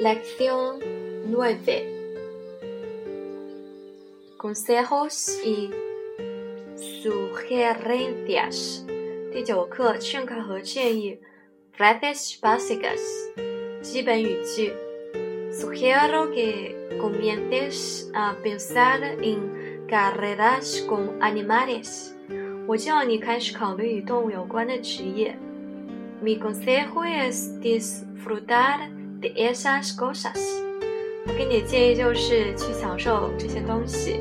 [0.00, 0.80] Lección
[1.30, 1.86] 9.
[4.36, 5.70] Consejos y
[7.02, 8.84] sugerencias.
[9.32, 11.18] 第九课劝告和建议
[11.76, 13.00] Frases básicas.
[13.82, 14.72] 基本语句
[15.52, 22.12] Sugiero que comiences a pensar en carreras con animales.
[22.66, 25.36] 我希望你开始考虑与动物有关的职业。
[26.22, 28.90] Mi consejo es disfrutar
[29.21, 30.39] de esas cosas。
[31.27, 34.19] 我给你的建议就是去享受这些东西。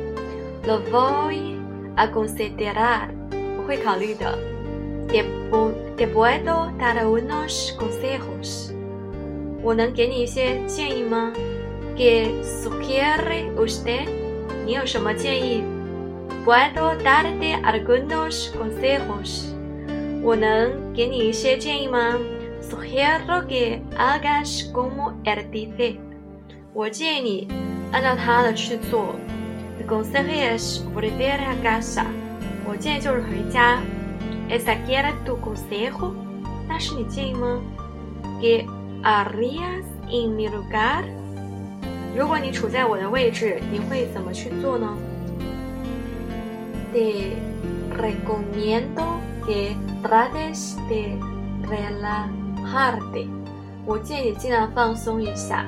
[0.66, 1.56] Lo voy
[1.96, 3.08] a considerar。
[3.56, 4.38] 我会考虑的。
[5.08, 5.24] Te
[5.96, 8.72] te puedo dar unos consejos。
[9.62, 11.32] 我能给你一些建议吗
[11.96, 14.06] ？¿Qué sugiere usted？
[14.66, 15.64] 你有什么建议
[16.44, 19.47] ？Puedo darte algunos consejos。
[20.22, 22.19] 我能给你一些建议吗
[22.89, 25.97] ？Sugiero que hagas como él dice。
[26.73, 27.47] 我建议你
[27.91, 29.16] 按照他的去做。
[29.78, 32.05] Mi consejo es volver a casa。
[32.67, 33.80] 我建议就是回家。¿
[34.50, 36.14] Esa quiere tu consejo？
[36.67, 38.66] 那是你建议吗？¿Qué
[39.03, 41.03] harías en mi lugar？
[42.17, 44.95] 如果你处在我的位置，你会怎么去做呢？
[46.94, 47.33] Te
[47.97, 51.17] recomiendo que trates de
[52.69, 53.28] relajarte。harde，
[53.86, 55.66] 我建议尽量放松一下。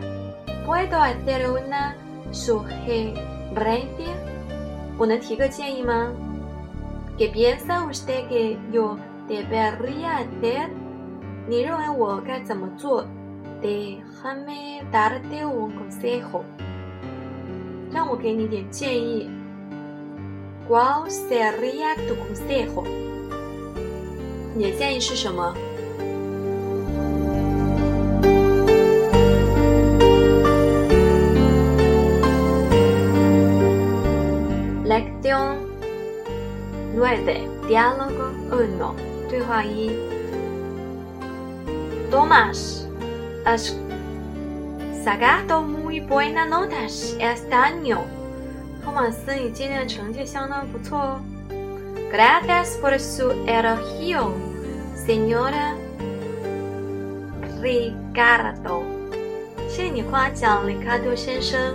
[0.66, 1.94] Puedo hacer una
[2.34, 3.16] sugerencia？
[4.98, 10.70] 我能提个建议吗？¿Qué piensa usted que yo debería hacer？
[11.48, 13.06] 你认为我该怎么做？
[13.62, 16.44] Déjame darte un consejo。
[17.92, 19.30] 让我给你点建议。¿
[20.70, 22.84] Cuál sería tu consejo？
[24.54, 25.56] 你的建议是什么
[34.92, 35.57] ？Lección
[36.95, 37.48] 9.
[37.67, 38.95] Diálogo 1.
[39.30, 39.91] 对话一
[42.11, 42.86] Tomás,
[43.47, 43.75] has
[45.03, 48.01] sacado muy buenas notas este año.
[48.85, 51.20] 托马斯，你今年的成绩相当不错哦。
[52.11, 54.33] Gracias por su elogio,
[54.95, 55.74] señora
[57.63, 58.83] Ricardo.
[59.70, 61.74] 谢谢你夸奖，里卡多先生。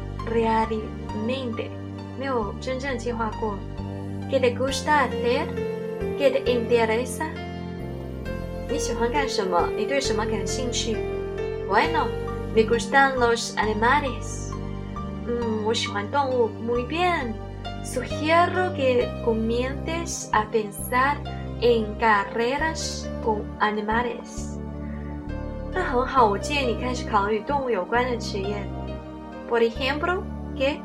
[8.94, 9.68] 欢干什么？
[9.76, 10.96] 你对什么感兴趣？
[11.68, 12.06] Bueno,
[12.54, 14.50] me gustan los animales.
[15.26, 16.48] 嗯，我喜欢动物。
[16.66, 17.34] Muy bien.
[17.84, 21.18] Sugiero que comiences a pensar
[21.60, 24.58] en carreras con animales.
[25.72, 28.56] 那很好，我建议你开始考虑与动物有关的职业。
[29.50, 30.22] por ejemplo,
[30.56, 30.82] ¿qué?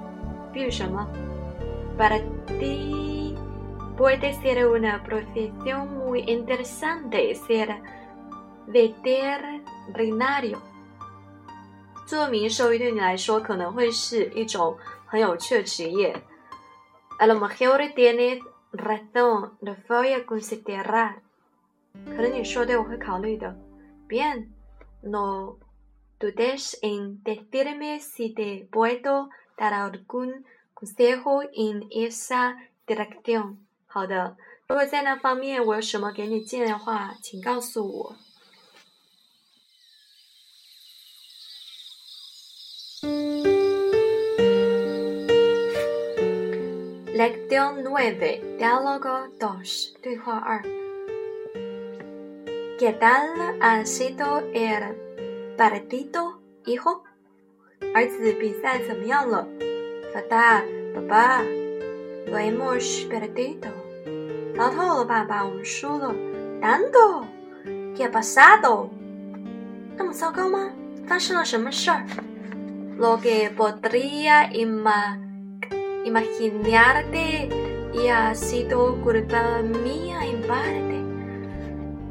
[1.97, 2.19] Para
[2.59, 3.35] ti
[3.97, 7.81] puede ser una profesión muy interesante ser
[8.67, 10.59] veterinario.
[12.05, 16.13] 做名兽医对你来说可能会是一种很有趣的职业。
[17.19, 18.41] A lo mejor tienes
[18.73, 21.21] razón, lo voy a considerar.
[22.05, 23.55] 可能你说对，我会考虑的。
[24.09, 24.47] Bien,
[25.01, 25.57] no
[26.19, 33.57] dudes en decirme si te puedo dar algún consejo en esa dirección。
[33.87, 34.37] 好的，
[34.67, 38.15] 如果在那方面我有什么给你建议的话，请告诉我。
[47.13, 50.63] Lección nueve, diálogo dos，对话二。¿
[52.79, 54.95] Qué tal ha sido el
[55.56, 57.02] partido, hijo？
[57.94, 59.46] 儿子，比赛怎么样了
[60.14, 60.62] ？Fatal，
[60.94, 61.42] 爸爸。
[62.26, 63.70] Lo hemos perdido。
[64.56, 66.14] 糟透了，爸爸，我们输了。
[66.60, 68.88] Tanto，¿qué pasado？
[69.96, 70.72] 那么糟糕吗？
[71.06, 72.04] 发生了什么事儿
[72.98, 74.50] ？Lo que podría
[76.04, 77.48] imaginarte
[77.92, 80.95] y ha sido culpa mía en parte。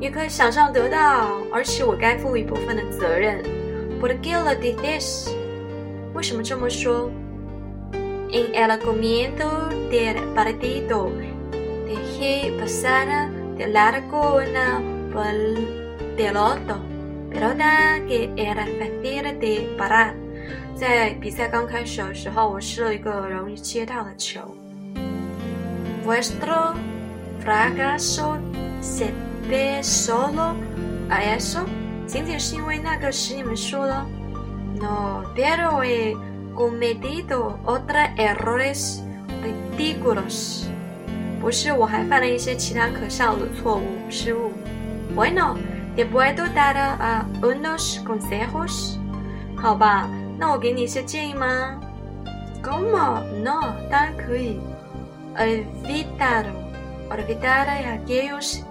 [0.05, 3.43] 你可以想象得到，而且我该负一部分的责任。
[3.99, 5.31] ¿Por qué lo dices?
[6.13, 7.09] 为什么这么说
[8.29, 11.09] ？En el comienzo del partido
[11.87, 14.79] dejé pasar de largo una
[16.15, 16.77] pelota,
[17.31, 20.13] pelota que era fácil de parar。
[20.75, 24.39] 在比赛刚开始的时候，我失了一个容易接到的球。
[26.05, 26.75] Vuestro
[27.43, 28.37] fracaso
[28.83, 29.07] se
[29.48, 30.54] debe solo
[31.08, 31.64] a eso？
[32.06, 34.06] 仅仅是因为那个使你们输了？
[34.80, 36.16] No, pero he
[36.54, 39.00] cometido otros errores
[39.42, 40.64] ridículos。
[41.40, 44.52] 不是，我还犯了一些其他可笑的错误失误。
[45.16, 45.56] Bueno,
[45.96, 48.96] te puedo dar a unos consejos？
[49.56, 50.08] 好吧。
[50.38, 53.22] 那我给你一些建议吗？¿Cómo?
[53.42, 54.60] No，当然可以。
[55.36, 56.44] Olvidar,
[57.08, 58.62] olvidar aquellos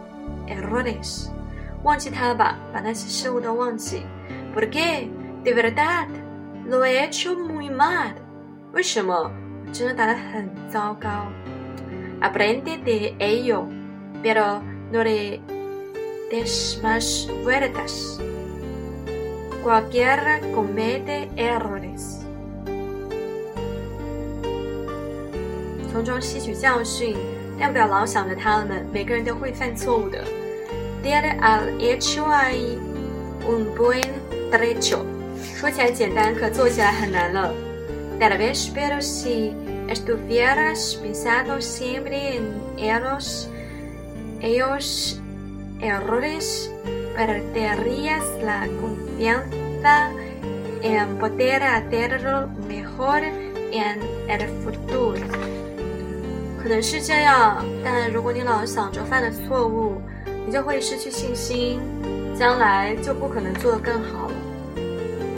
[0.47, 1.29] errores，
[1.83, 4.03] 忘记它吧，把那些失误都忘记。¿
[4.55, 5.07] Por qué?
[5.43, 6.07] De verdad,
[6.67, 8.13] lo he hecho muy mal。
[8.73, 9.31] 为什么？
[9.71, 11.27] 真的打得很糟糕。
[12.21, 13.65] Aprende de ello,
[14.21, 14.61] pero
[14.91, 15.39] no le
[16.29, 22.19] des más vueltas。Cualquiera comete errores。
[25.91, 27.15] 从中吸取教训，
[27.59, 28.85] 但不要老想着他们。
[28.93, 30.23] 每个人都会犯错误的。
[31.03, 32.77] Dar al hecho hay
[33.47, 34.03] un buen
[34.51, 35.05] trecho。
[35.55, 37.53] 说起来简单，可做起来很难了。
[38.19, 39.53] Tal vez, pero si
[39.87, 42.43] estuvieras pensando siempre en
[42.77, 43.47] ellos,
[44.41, 45.19] ellos
[45.81, 46.69] errores.
[47.19, 50.11] perderías la confianza
[50.81, 53.99] en poder hacerlo mejor en
[54.29, 55.19] el futuro。
[56.64, 60.00] 可能是这样，但如果你老想着犯的错误，
[60.46, 61.78] 你就会失去信心，
[62.34, 64.34] 将来就不可能做得更好了。